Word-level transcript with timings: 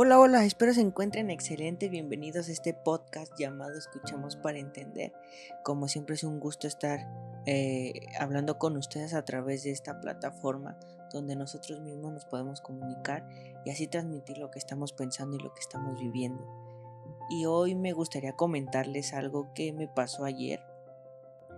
Hola, 0.00 0.20
hola, 0.20 0.44
espero 0.44 0.72
se 0.72 0.80
encuentren 0.80 1.28
excelente. 1.28 1.88
Bienvenidos 1.88 2.48
a 2.48 2.52
este 2.52 2.72
podcast 2.72 3.32
llamado 3.36 3.76
Escuchamos 3.76 4.36
para 4.36 4.60
Entender. 4.60 5.12
Como 5.64 5.88
siempre 5.88 6.14
es 6.14 6.22
un 6.22 6.38
gusto 6.38 6.68
estar 6.68 7.00
eh, 7.46 8.06
hablando 8.20 8.58
con 8.58 8.76
ustedes 8.76 9.12
a 9.12 9.24
través 9.24 9.64
de 9.64 9.72
esta 9.72 10.00
plataforma 10.00 10.78
donde 11.12 11.34
nosotros 11.34 11.80
mismos 11.80 12.12
nos 12.12 12.24
podemos 12.26 12.60
comunicar 12.60 13.28
y 13.64 13.70
así 13.70 13.88
transmitir 13.88 14.38
lo 14.38 14.52
que 14.52 14.60
estamos 14.60 14.92
pensando 14.92 15.36
y 15.36 15.40
lo 15.40 15.52
que 15.52 15.62
estamos 15.62 15.98
viviendo. 15.98 16.46
Y 17.28 17.46
hoy 17.46 17.74
me 17.74 17.92
gustaría 17.92 18.34
comentarles 18.34 19.12
algo 19.14 19.52
que 19.52 19.72
me 19.72 19.88
pasó 19.88 20.24
ayer. 20.24 20.60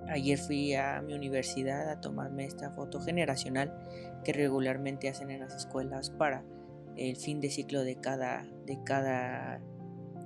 Ayer 0.08 0.38
fui 0.38 0.72
a 0.72 1.02
mi 1.02 1.12
universidad 1.12 1.90
a 1.90 2.00
tomarme 2.00 2.46
esta 2.46 2.70
foto 2.70 3.02
generacional 3.02 3.78
que 4.24 4.32
regularmente 4.32 5.10
hacen 5.10 5.30
en 5.30 5.40
las 5.40 5.54
escuelas 5.54 6.08
para 6.08 6.42
el 7.00 7.16
fin 7.16 7.40
de 7.40 7.48
ciclo 7.48 7.82
de 7.82 7.96
cada, 7.96 8.46
de 8.66 8.78
cada 8.84 9.62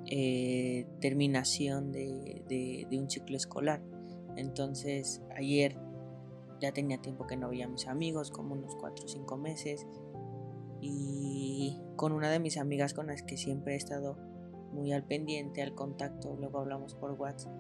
eh, 0.06 0.86
terminación 1.00 1.92
de, 1.92 2.86
un 2.90 3.08
ciclo 3.08 3.36
escolar. 3.36 3.80
Entonces 4.36 5.22
ayer 5.36 5.78
ya 6.60 6.72
tenía 6.72 6.98
tiempo 6.98 7.28
que 7.28 7.36
no 7.36 7.48
veía 7.48 7.66
a 7.66 7.68
mis 7.68 7.86
amigos, 7.86 8.32
como 8.32 8.54
unos 8.54 8.74
4 8.74 9.04
o 9.04 9.08
5 9.08 9.36
meses, 9.36 9.86
y 10.80 11.80
con 11.94 12.10
una 12.10 12.28
de 12.28 12.40
mis 12.40 12.58
amigas 12.58 12.92
con 12.92 13.06
las 13.06 13.22
que 13.22 13.36
siempre 13.36 13.74
he 13.74 13.76
estado 13.76 14.18
muy 14.72 14.92
al 14.92 15.04
pendiente, 15.04 15.62
al 15.62 15.76
contacto, 15.76 16.34
luego 16.36 16.58
hablamos 16.58 16.96
por 16.96 17.12
WhatsApp. 17.12 17.54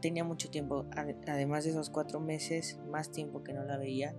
Tenía 0.00 0.24
mucho 0.24 0.48
tiempo, 0.48 0.86
además 1.26 1.64
de 1.64 1.70
esos 1.70 1.90
cuatro 1.90 2.20
meses, 2.20 2.80
más 2.90 3.12
tiempo 3.12 3.44
que 3.44 3.52
no 3.52 3.64
la 3.64 3.76
veía. 3.76 4.16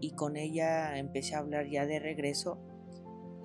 Y 0.00 0.10
con 0.16 0.36
ella 0.36 0.98
empecé 0.98 1.36
a 1.36 1.38
hablar 1.38 1.68
ya 1.68 1.86
de 1.86 2.00
regreso 2.00 2.58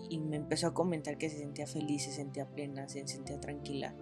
y 0.09 0.19
me 0.19 0.37
empezó 0.37 0.67
a 0.67 0.73
comentar 0.73 1.17
que 1.17 1.29
se 1.29 1.37
sentía 1.37 1.67
feliz, 1.67 2.03
se 2.03 2.11
sentía 2.11 2.45
plena, 2.45 2.87
se 2.87 3.05
sentía 3.07 3.39
tranquila. 3.39 3.93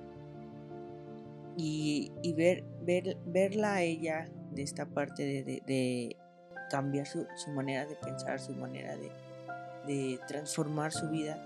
Y, 1.58 2.12
ver, 2.36 2.64
ver, 2.82 3.18
verla 3.26 3.76
a 3.76 3.82
ella 3.82 4.30
de 4.52 4.62
esta 4.62 4.86
parte 4.86 5.44
de, 5.44 6.18
cambiar 6.70 7.08
su, 7.08 7.26
manera 7.54 7.86
de 7.86 7.96
pensar, 7.96 8.40
su 8.40 8.54
manera 8.54 8.98
de, 8.98 9.12
de 9.86 10.20
transformar 10.28 10.92
su 10.92 11.10
vida, 11.10 11.42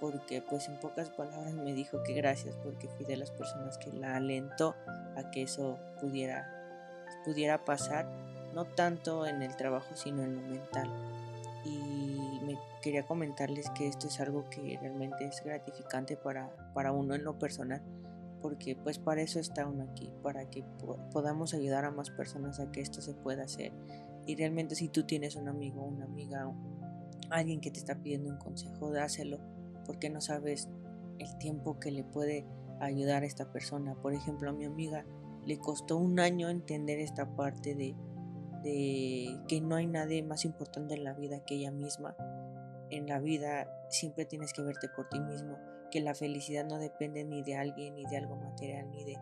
porque 0.00 0.42
pues 0.42 0.66
en 0.66 0.80
pocas 0.80 1.10
palabras 1.10 1.52
me 1.54 1.74
dijo 1.74 2.02
que 2.02 2.14
gracias 2.14 2.56
porque 2.64 2.88
fui 2.88 3.04
de 3.04 3.16
las 3.16 3.30
personas 3.30 3.78
que 3.78 3.92
la 3.92 4.16
alentó 4.16 4.74
a 5.16 5.30
que 5.30 5.42
eso 5.42 5.78
pudiera, 6.00 6.50
pudiera 7.24 7.64
pasar, 7.64 8.06
no 8.54 8.64
tanto 8.64 9.26
en 9.26 9.42
el 9.42 9.54
trabajo 9.56 9.94
sino 9.94 10.22
en 10.24 10.34
lo 10.34 10.42
mental. 10.42 11.11
Quería 12.82 13.06
comentarles 13.06 13.70
que 13.70 13.86
esto 13.86 14.08
es 14.08 14.20
algo 14.20 14.48
que 14.50 14.76
realmente 14.80 15.24
es 15.24 15.42
gratificante 15.44 16.16
para, 16.16 16.50
para 16.74 16.92
uno 16.92 17.14
en 17.14 17.22
lo 17.22 17.38
personal, 17.38 17.80
porque 18.40 18.74
pues 18.74 18.98
para 18.98 19.22
eso 19.22 19.38
está 19.38 19.66
uno 19.68 19.84
aquí, 19.84 20.12
para 20.22 20.50
que 20.50 20.64
podamos 21.12 21.54
ayudar 21.54 21.84
a 21.84 21.92
más 21.92 22.10
personas 22.10 22.58
a 22.58 22.72
que 22.72 22.80
esto 22.80 23.00
se 23.00 23.14
pueda 23.14 23.44
hacer. 23.44 23.72
Y 24.26 24.34
realmente 24.34 24.74
si 24.74 24.88
tú 24.88 25.04
tienes 25.04 25.36
un 25.36 25.48
amigo, 25.48 25.82
una 25.82 26.06
amiga, 26.06 26.52
alguien 27.30 27.60
que 27.60 27.70
te 27.70 27.78
está 27.78 27.94
pidiendo 27.94 28.30
un 28.30 28.38
consejo, 28.38 28.90
dáselo, 28.90 29.38
porque 29.86 30.10
no 30.10 30.20
sabes 30.20 30.68
el 31.18 31.38
tiempo 31.38 31.78
que 31.78 31.92
le 31.92 32.02
puede 32.02 32.44
ayudar 32.80 33.22
a 33.22 33.26
esta 33.26 33.52
persona. 33.52 33.94
Por 33.94 34.12
ejemplo, 34.12 34.50
a 34.50 34.52
mi 34.52 34.64
amiga 34.64 35.04
le 35.46 35.58
costó 35.58 35.96
un 35.96 36.18
año 36.18 36.48
entender 36.48 36.98
esta 36.98 37.36
parte 37.36 37.74
de, 37.74 37.94
de 38.62 39.40
que 39.48 39.60
no 39.60 39.76
hay 39.76 39.86
nadie 39.86 40.22
más 40.22 40.44
importante 40.44 40.94
en 40.94 41.04
la 41.04 41.14
vida 41.14 41.44
que 41.44 41.54
ella 41.54 41.70
misma 41.70 42.16
en 42.92 43.06
la 43.06 43.18
vida 43.18 43.68
siempre 43.88 44.24
tienes 44.24 44.52
que 44.52 44.62
verte 44.62 44.88
por 44.88 45.08
ti 45.08 45.18
mismo, 45.18 45.58
que 45.90 46.00
la 46.00 46.14
felicidad 46.14 46.64
no 46.64 46.78
depende 46.78 47.24
ni 47.24 47.42
de 47.42 47.56
alguien, 47.56 47.94
ni 47.94 48.04
de 48.04 48.16
algo 48.16 48.36
material, 48.36 48.90
ni 48.90 49.04
de 49.04 49.16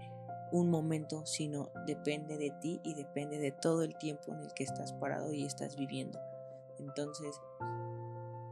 un 0.53 0.69
momento, 0.71 1.25
sino 1.25 1.71
depende 1.87 2.37
de 2.37 2.50
ti 2.50 2.81
y 2.83 2.94
depende 2.94 3.39
de 3.39 3.53
todo 3.53 3.83
el 3.83 3.97
tiempo 3.97 4.33
en 4.33 4.41
el 4.41 4.53
que 4.53 4.65
estás 4.65 4.93
parado 4.93 5.33
y 5.33 5.44
estás 5.44 5.77
viviendo. 5.77 6.19
Entonces, 6.78 7.41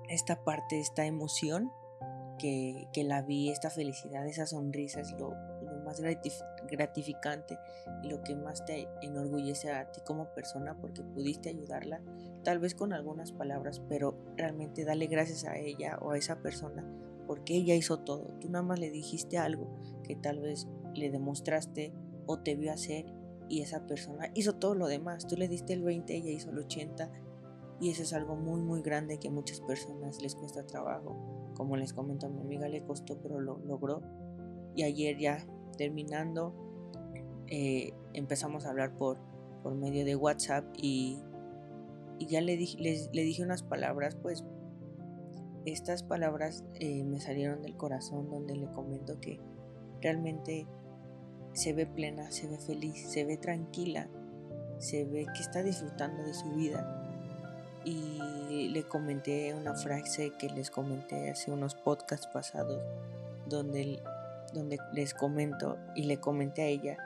esta 0.08 0.44
parte, 0.44 0.78
esta 0.78 1.04
emoción 1.04 1.72
que, 2.38 2.88
que 2.92 3.04
la 3.04 3.22
vi, 3.22 3.50
esta 3.50 3.70
felicidad, 3.70 4.26
esa 4.26 4.46
sonrisa 4.46 5.00
es 5.00 5.12
lo, 5.12 5.34
más 5.84 6.00
gratificante 6.68 7.58
y 8.02 8.08
lo 8.08 8.22
que 8.22 8.34
más 8.36 8.64
te 8.64 8.88
enorgullece 9.00 9.72
a 9.72 9.90
ti 9.90 10.00
como 10.02 10.32
persona 10.34 10.76
porque 10.80 11.02
pudiste 11.02 11.48
ayudarla, 11.48 12.00
tal 12.48 12.60
vez 12.60 12.74
con 12.74 12.94
algunas 12.94 13.30
palabras, 13.30 13.82
pero 13.90 14.16
realmente 14.38 14.86
dale 14.86 15.06
gracias 15.06 15.44
a 15.44 15.58
ella 15.58 15.98
o 16.00 16.12
a 16.12 16.16
esa 16.16 16.40
persona 16.40 16.82
porque 17.26 17.54
ella 17.54 17.74
hizo 17.74 17.98
todo. 17.98 18.38
Tú 18.40 18.48
nada 18.48 18.64
más 18.64 18.78
le 18.78 18.90
dijiste 18.90 19.36
algo 19.36 19.68
que 20.02 20.16
tal 20.16 20.40
vez 20.40 20.66
le 20.94 21.10
demostraste 21.10 21.92
o 22.24 22.38
te 22.38 22.56
vio 22.56 22.72
hacer 22.72 23.04
y 23.50 23.60
esa 23.60 23.86
persona 23.86 24.30
hizo 24.32 24.54
todo 24.54 24.74
lo 24.74 24.86
demás. 24.86 25.26
Tú 25.26 25.36
le 25.36 25.46
diste 25.46 25.74
el 25.74 25.82
20, 25.82 26.16
ella 26.16 26.30
hizo 26.30 26.48
el 26.48 26.60
80 26.60 27.10
y 27.82 27.90
eso 27.90 28.02
es 28.02 28.14
algo 28.14 28.34
muy 28.34 28.62
muy 28.62 28.80
grande 28.80 29.18
que 29.18 29.28
a 29.28 29.30
muchas 29.30 29.60
personas 29.60 30.22
les 30.22 30.34
cuesta 30.34 30.64
trabajo. 30.64 31.52
Como 31.54 31.76
les 31.76 31.92
comento 31.92 32.28
a 32.28 32.30
mi 32.30 32.40
amiga 32.40 32.66
le 32.66 32.82
costó 32.82 33.20
pero 33.20 33.40
lo 33.40 33.58
logró. 33.58 34.00
Y 34.74 34.84
ayer 34.84 35.18
ya 35.18 35.46
terminando, 35.76 36.54
eh, 37.48 37.92
empezamos 38.14 38.64
a 38.64 38.70
hablar 38.70 38.96
por, 38.96 39.18
por 39.62 39.74
medio 39.74 40.06
de 40.06 40.16
WhatsApp 40.16 40.64
y, 40.78 41.18
ya 42.26 42.40
le, 42.40 42.56
le 42.56 43.22
dije 43.22 43.42
unas 43.42 43.62
palabras, 43.62 44.16
pues 44.16 44.44
estas 45.64 46.02
palabras 46.02 46.64
eh, 46.74 47.04
me 47.04 47.20
salieron 47.20 47.62
del 47.62 47.76
corazón 47.76 48.30
donde 48.30 48.56
le 48.56 48.70
comento 48.72 49.20
que 49.20 49.38
realmente 50.00 50.66
se 51.52 51.72
ve 51.72 51.86
plena, 51.86 52.30
se 52.30 52.46
ve 52.46 52.58
feliz, 52.58 53.10
se 53.10 53.24
ve 53.24 53.36
tranquila, 53.36 54.08
se 54.78 55.04
ve 55.04 55.26
que 55.34 55.40
está 55.40 55.62
disfrutando 55.62 56.22
de 56.22 56.34
su 56.34 56.50
vida. 56.52 56.94
Y 57.84 58.68
le 58.68 58.82
comenté 58.84 59.54
una 59.54 59.74
frase 59.74 60.32
que 60.38 60.50
les 60.50 60.70
comenté 60.70 61.30
hace 61.30 61.50
unos 61.50 61.74
podcasts 61.74 62.28
pasados, 62.32 62.82
donde 63.46 64.00
donde 64.52 64.78
les 64.92 65.14
comento 65.14 65.78
y 65.94 66.04
le 66.04 66.18
comenté 66.18 66.62
a 66.62 66.66
ella, 66.66 66.96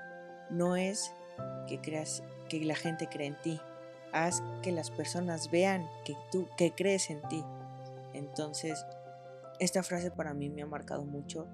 no 0.50 0.76
es 0.76 1.12
que 1.66 1.80
creas 1.80 2.22
que 2.48 2.60
la 2.64 2.74
gente 2.74 3.08
cree 3.08 3.28
en 3.28 3.40
ti, 3.40 3.60
haz 4.12 4.42
que 4.62 4.72
las 4.72 4.90
personas 4.90 5.50
vean 5.50 5.86
que 6.04 6.14
tú 6.30 6.48
que 6.56 6.72
crees 6.72 7.10
en 7.10 7.20
ti. 7.28 7.44
Entonces, 8.14 8.84
esta 9.58 9.82
frase 9.82 10.10
para 10.10 10.34
mí 10.34 10.50
me 10.50 10.62
ha 10.62 10.66
marcado 10.66 11.04
mucho 11.04 11.46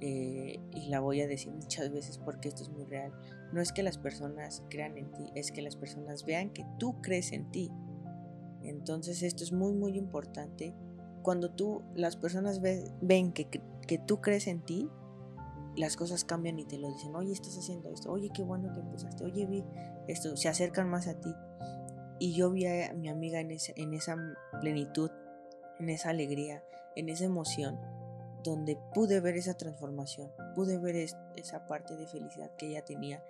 eh, 0.00 0.60
y 0.72 0.88
la 0.88 1.00
voy 1.00 1.22
a 1.22 1.26
decir 1.26 1.52
muchas 1.52 1.90
veces 1.90 2.18
porque 2.18 2.48
esto 2.48 2.62
es 2.62 2.68
muy 2.68 2.84
real. 2.84 3.12
No 3.52 3.60
es 3.60 3.72
que 3.72 3.82
las 3.82 3.98
personas 3.98 4.62
crean 4.68 4.98
en 4.98 5.10
ti, 5.12 5.30
es 5.34 5.52
que 5.52 5.62
las 5.62 5.76
personas 5.76 6.24
vean 6.24 6.50
que 6.50 6.66
tú 6.78 7.00
crees 7.00 7.32
en 7.32 7.50
ti. 7.50 7.70
Entonces 8.62 9.22
esto 9.22 9.44
es 9.44 9.52
muy 9.52 9.72
muy 9.72 9.96
importante. 9.96 10.74
Cuando 11.22 11.50
tú, 11.50 11.82
las 11.94 12.16
personas 12.16 12.60
ven 12.60 13.32
que, 13.32 13.48
que 13.48 13.98
tú 13.98 14.20
crees 14.20 14.46
en 14.46 14.60
ti, 14.60 14.88
las 15.76 15.96
cosas 15.96 16.24
cambian 16.24 16.58
y 16.58 16.64
te 16.64 16.78
lo 16.78 16.88
dicen, 16.88 17.14
oye, 17.14 17.32
estás 17.32 17.56
haciendo 17.58 17.90
esto, 17.90 18.10
oye, 18.10 18.30
qué 18.34 18.42
bueno 18.42 18.72
que 18.72 18.80
empezaste, 18.80 19.24
oye, 19.24 19.46
vi 19.46 19.64
esto, 20.08 20.36
se 20.36 20.48
acercan 20.48 20.88
más 20.88 21.06
a 21.06 21.20
ti. 21.20 21.34
Y 22.18 22.34
yo 22.34 22.50
vi 22.50 22.66
a 22.66 22.92
mi 22.94 23.08
amiga 23.08 23.40
en, 23.40 23.50
en 23.50 23.94
esa 23.94 24.16
plenitud, 24.60 25.10
en 25.78 25.90
esa 25.90 26.10
alegría, 26.10 26.64
en 26.94 27.08
esa 27.08 27.24
emoción, 27.24 27.78
donde 28.42 28.78
pude 28.94 29.20
ver 29.20 29.36
esa 29.36 29.54
transformación, 29.54 30.30
pude 30.54 30.78
ver 30.78 30.96
esa 30.96 31.66
parte 31.66 31.96
de 31.96 32.06
felicidad 32.06 32.50
que 32.56 32.68
ella 32.68 32.84
tenía 32.84 33.24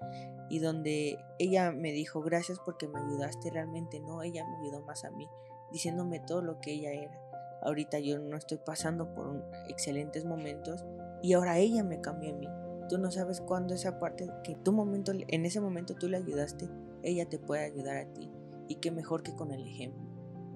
y 0.48 0.58
donde 0.58 1.18
ella 1.38 1.72
me 1.72 1.92
dijo, 1.92 2.20
gracias 2.20 2.58
porque 2.64 2.86
me 2.86 3.00
ayudaste 3.00 3.50
realmente, 3.50 3.98
no, 4.00 4.22
ella 4.22 4.44
me 4.44 4.56
ayudó 4.58 4.82
más 4.82 5.04
a 5.04 5.10
mí, 5.10 5.26
diciéndome 5.72 6.20
todo 6.20 6.42
lo 6.42 6.60
que 6.60 6.72
ella 6.72 6.92
era. 6.92 7.18
Ahorita 7.62 7.98
yo 7.98 8.18
no 8.18 8.36
estoy 8.36 8.58
pasando 8.58 9.12
por 9.14 9.42
excelentes 9.68 10.24
momentos, 10.24 10.84
y 11.22 11.32
ahora 11.32 11.58
ella 11.58 11.82
me 11.82 12.00
cambió 12.00 12.32
a 12.34 12.36
mí. 12.36 12.48
Tú 12.88 12.98
no 12.98 13.10
sabes 13.10 13.40
cuándo 13.40 13.74
esa 13.74 13.98
parte 13.98 14.28
que 14.44 14.54
tu 14.54 14.72
momento, 14.72 15.12
en 15.12 15.46
ese 15.46 15.60
momento 15.60 15.94
tú 15.94 16.08
le 16.08 16.18
ayudaste, 16.18 16.68
ella 17.02 17.28
te 17.28 17.38
puede 17.38 17.64
ayudar 17.64 17.96
a 17.96 18.12
ti. 18.12 18.30
Y 18.68 18.76
qué 18.76 18.90
mejor 18.90 19.22
que 19.22 19.34
con 19.34 19.52
el 19.52 19.66
ejemplo. 19.66 20.02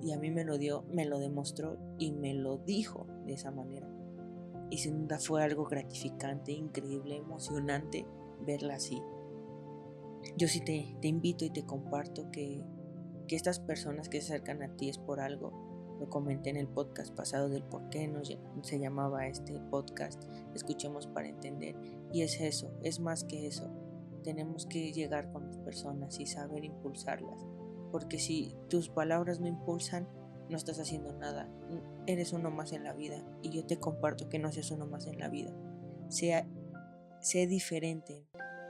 Y 0.02 0.12
a 0.12 0.18
mí 0.18 0.30
me 0.30 0.44
lo 0.44 0.58
dio, 0.58 0.84
me 0.92 1.04
lo 1.04 1.18
demostró 1.18 1.78
y 1.98 2.12
me 2.12 2.34
lo 2.34 2.58
dijo 2.58 3.06
de 3.26 3.34
esa 3.34 3.50
manera. 3.50 3.88
Y 4.70 4.78
sin 4.78 5.02
duda 5.02 5.18
fue 5.18 5.42
algo 5.42 5.64
gratificante, 5.64 6.52
increíble, 6.52 7.16
emocionante 7.16 8.06
verla 8.46 8.74
así. 8.74 9.02
Yo 10.36 10.48
sí 10.48 10.60
te, 10.60 10.96
te 11.00 11.08
invito 11.08 11.44
y 11.44 11.50
te 11.50 11.64
comparto 11.64 12.30
que, 12.30 12.64
que 13.26 13.36
estas 13.36 13.60
personas 13.60 14.08
que 14.08 14.20
se 14.20 14.32
acercan 14.32 14.62
a 14.62 14.76
ti 14.76 14.88
es 14.88 14.98
por 14.98 15.20
algo 15.20 15.70
lo 16.00 16.08
comenté 16.08 16.48
en 16.48 16.56
el 16.56 16.66
podcast 16.66 17.14
pasado 17.14 17.50
del 17.50 17.62
por 17.62 17.90
qué 17.90 18.08
nos, 18.08 18.34
se 18.62 18.78
llamaba 18.78 19.26
este 19.26 19.60
podcast. 19.70 20.24
Escuchemos 20.54 21.06
para 21.06 21.28
entender. 21.28 21.76
Y 22.10 22.22
es 22.22 22.40
eso, 22.40 22.72
es 22.82 23.00
más 23.00 23.22
que 23.22 23.46
eso. 23.46 23.70
Tenemos 24.24 24.64
que 24.64 24.92
llegar 24.92 25.30
con 25.30 25.46
las 25.46 25.58
personas 25.58 26.18
y 26.18 26.24
saber 26.24 26.64
impulsarlas. 26.64 27.46
Porque 27.90 28.18
si 28.18 28.54
tus 28.68 28.88
palabras 28.88 29.40
no 29.40 29.46
impulsan, 29.46 30.08
no 30.50 30.56
estás 30.56 30.78
haciendo 30.80 31.12
nada. 31.12 31.48
eres 32.06 32.32
uno 32.32 32.50
más 32.50 32.72
en 32.72 32.82
la 32.84 32.92
vida 32.92 33.22
y 33.40 33.50
yo 33.50 33.64
te 33.64 33.78
comparto 33.78 34.28
que 34.28 34.38
no 34.38 34.50
seas 34.50 34.70
uno 34.70 34.86
más 34.86 35.06
en 35.06 35.18
la 35.18 35.28
vida. 35.28 35.52
Sea, 36.08 36.44
sé 37.20 37.46
diferente, 37.46 38.26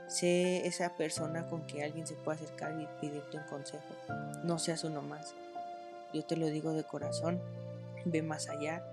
sé 0.07 0.67
esa 0.67 0.95
persona 0.95 1.47
con 1.47 1.65
que 1.65 1.83
alguien 1.83 2.05
se 2.05 2.15
pueda 2.15 2.35
acercar 2.35 2.79
y 2.79 2.87
pedirte 3.01 3.37
un 3.37 3.43
consejo. 3.45 3.83
No 4.43 4.59
seas 4.59 4.83
uno 4.83 5.01
más. 5.01 5.33
Yo 6.13 6.23
te 6.23 6.37
lo 6.37 6.47
digo 6.47 6.73
de 6.73 6.83
corazón, 6.83 7.41
ve 8.05 8.21
más 8.21 8.47
allá 8.47 8.85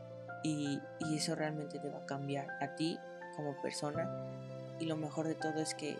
y, 0.42 0.80
y 1.00 1.16
eso 1.16 1.34
realmente 1.34 1.78
te 1.78 1.90
va 1.90 1.98
a 1.98 2.06
cambiar 2.06 2.48
a 2.62 2.74
ti 2.74 2.98
como 3.36 3.60
persona. 3.60 4.08
Y 4.80 4.86
lo 4.86 4.96
mejor 4.96 5.26
de 5.26 5.34
todo 5.34 5.60
es 5.60 5.74
que 5.74 5.98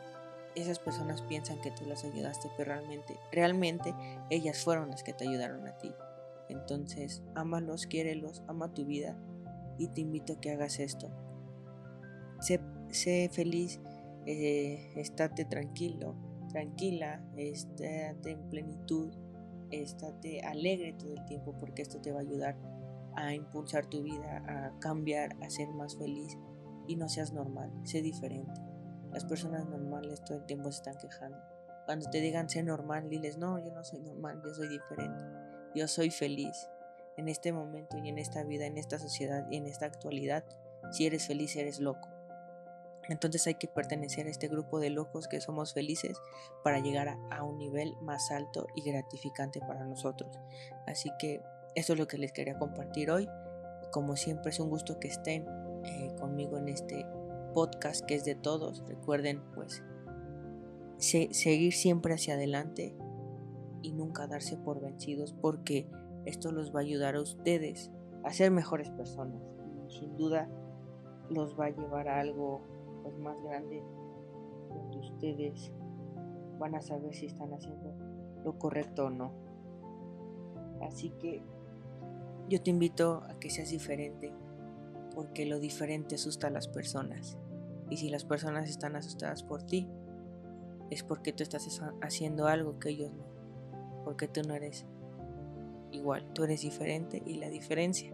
esas 0.55 0.79
personas 0.79 1.23
piensan 1.23 1.61
que 1.61 1.71
tú 1.71 1.85
las 1.87 2.05
ayudaste, 2.05 2.51
pero 2.57 2.73
realmente, 2.73 3.19
realmente 3.33 3.95
ellas 4.31 4.63
fueron 4.63 4.91
las 4.91 5.03
que 5.03 5.13
te 5.13 5.29
ayudaron 5.29 5.67
a 5.67 5.77
ti. 5.79 5.93
Entonces, 6.49 7.23
ámalos, 7.35 7.87
quiérelos, 7.87 8.43
ama 8.47 8.73
tu 8.73 8.87
vida 8.87 9.17
y 9.79 9.89
te 9.89 10.01
invito 10.01 10.35
a 10.35 10.41
que 10.41 10.51
hagas 10.51 10.81
esto. 10.81 11.11
Sé, 12.41 13.29
feliz, 13.33 13.81
eh, 14.27 14.93
estate 14.97 15.45
tranquilo, 15.45 16.15
tranquila, 16.51 17.23
estate 17.37 18.31
en 18.31 18.49
plenitud, 18.49 19.13
estate 19.71 20.41
alegre 20.41 20.95
todo 20.95 21.15
el 21.15 21.25
tiempo 21.27 21.55
porque 21.59 21.83
esto 21.83 22.01
te 22.01 22.13
va 22.13 22.19
a 22.19 22.23
ayudar 22.23 22.57
a 23.15 23.35
impulsar 23.35 23.87
tu 23.87 24.03
vida, 24.03 24.43
a 24.47 24.79
cambiar, 24.79 25.37
a 25.43 25.51
ser 25.51 25.69
más 25.69 25.97
feliz 25.97 26.39
y 26.87 26.97
no 26.97 27.09
seas 27.09 27.33
normal, 27.33 27.71
sé 27.85 28.01
diferente. 28.01 28.61
Las 29.19 29.25
personas 29.25 29.67
normales 29.67 30.23
todo 30.25 30.39
el 30.39 30.47
tiempo 30.47 30.71
se 30.71 30.77
están 30.77 30.97
quejando. 30.97 31.43
Cuando 31.87 32.09
te 32.09 32.21
digan 32.21 32.49
sé 32.49 32.63
normal, 32.63 33.09
diles 33.09 33.37
no, 33.37 33.59
yo 33.59 33.73
no 33.73 33.83
soy 33.83 33.99
normal, 33.99 34.41
yo 34.45 34.55
soy 34.55 34.69
diferente. 34.69 35.25
Yo 35.75 35.89
soy 35.89 36.13
feliz 36.13 36.69
en 37.17 37.27
este 37.27 37.51
momento 37.51 37.99
y 37.99 38.11
en 38.11 38.19
esta 38.19 38.45
vida, 38.45 38.67
en 38.67 38.79
esta 38.79 38.97
sociedad 39.01 39.45
y 39.51 39.57
en 39.57 39.67
esta 39.67 39.87
actualidad. 39.87 40.45
Si 40.93 41.05
eres 41.05 41.27
feliz, 41.27 41.57
eres 41.57 41.81
loco. 41.81 42.09
Entonces 43.09 43.45
hay 43.49 43.57
que 43.57 43.67
pertenecer 43.67 44.29
a 44.29 44.31
este 44.31 44.47
grupo 44.47 44.79
de 44.79 44.91
locos 44.91 45.27
que 45.27 45.41
somos 45.41 45.75
felices 45.75 46.17
para 46.63 46.79
llegar 46.79 47.19
a, 47.33 47.43
un 47.43 47.59
nivel 47.59 47.97
más 48.01 48.31
alto 48.31 48.69
y 48.77 48.89
gratificante 48.89 49.59
para 49.59 49.85
nosotros. 49.85 50.39
Así 50.87 51.11
que 51.19 51.43
eso 51.75 51.95
es 51.95 51.99
lo 51.99 52.07
que 52.07 52.19
les 52.19 52.31
quería 52.31 52.57
compartir 52.57 53.11
hoy. 53.11 53.29
Como 53.91 54.15
siempre 54.15 54.51
es 54.51 54.61
un 54.61 54.71
gusto 54.71 55.01
que 55.01 55.09
estén 55.09 55.45
eh, 55.83 56.15
conmigo 56.21 56.57
en 56.57 56.69
este 56.69 57.05
podcast 57.53 58.05
que 58.05 58.15
es 58.15 58.25
de 58.25 58.35
todos. 58.35 58.85
Recuerden 58.87 59.43
pues 59.55 59.83
seguir 60.99 61.73
siempre 61.73 62.15
hacia 62.15 62.35
adelante 62.35 62.97
y 63.83 63.93
nunca 63.93 64.27
darse 64.27 64.57
por 64.57 64.81
vencidos 64.81 65.33
porque 65.33 65.89
esto 66.25 66.51
los 66.51 66.75
va 66.75 66.81
a 66.81 66.83
ayudar 66.83 67.15
a 67.15 67.23
ustedes 67.23 67.93
a 68.25 68.33
ser 68.33 68.51
mejores 68.51 68.91
personas 68.91 69.41
sin 69.89 70.17
duda 70.17 70.49
los 71.31 71.59
va 71.59 71.67
a 71.67 71.71
llevar 71.71 72.09
a 72.09 72.21
algo 72.21 72.63
pues, 73.03 73.17
más 73.19 73.41
grande 73.43 73.83
donde 74.69 74.99
ustedes 74.99 75.73
van 76.59 76.75
a 76.75 76.81
saber 76.81 77.15
si 77.15 77.27
están 77.27 77.53
haciendo 77.53 77.95
lo 78.45 78.59
correcto 78.59 79.07
o 79.07 79.11
no. 79.11 79.33
Así 80.83 81.11
que 81.11 81.43
yo 82.49 82.63
te 82.63 82.71
invito 82.71 83.23
a 83.29 83.39
que 83.39 83.51
seas 83.51 83.71
diferente 83.71 84.33
porque 85.19 85.47
lo 85.47 85.59
diferente 85.59 86.15
asusta 86.15 86.47
a 86.47 86.51
las 86.51 86.69
personas. 86.69 87.37
Y 87.91 87.97
si 87.97 88.09
las 88.09 88.25
personas 88.25 88.71
están 88.71 88.95
asustadas 88.95 89.43
por 89.43 89.65
ti, 89.65 89.89
es 90.91 91.03
porque 91.03 91.33
tú 91.33 91.43
estás 91.43 91.67
haciendo 92.01 92.47
algo 92.47 92.79
que 92.79 92.91
ellos 92.91 93.11
no 93.11 93.27
porque 94.05 94.29
tú 94.29 94.43
no 94.47 94.55
eres 94.55 94.87
igual, 95.91 96.33
tú 96.35 96.45
eres 96.45 96.61
diferente 96.61 97.21
y 97.27 97.35
la 97.35 97.51
diferencia 97.51 98.13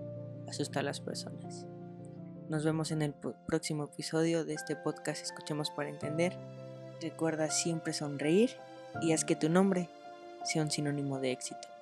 asusta 0.49 0.81
a 0.81 0.83
las 0.83 1.03
personas. 1.03 1.67
Nos 2.49 2.65
vemos 2.65 2.91
en 2.91 3.03
el 3.03 3.13
próximo 3.13 3.85
episodio 3.85 4.47
de 4.47 4.55
este 4.55 4.75
podcast 4.75 5.23
Escuchemos 5.23 5.71
para 5.71 5.91
Entender. 5.91 6.35
Recuerda 7.03 7.51
siempre 7.51 7.93
sonreír 7.93 8.53
y 9.03 9.13
haz 9.13 9.27
que 9.27 9.37
tu 9.37 9.51
nombre 9.51 9.91
sea 10.43 10.63
un 10.63 10.71
sinónimo 10.71 11.21
de 11.21 11.33
éxito. 11.33 11.74